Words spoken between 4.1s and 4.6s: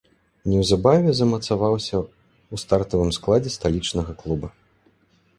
клуба.